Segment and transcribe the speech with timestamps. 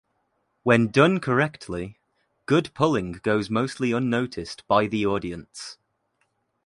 [0.63, 1.99] When done correctly,
[2.47, 5.77] good pulling goes mostly unnoticed by the audience.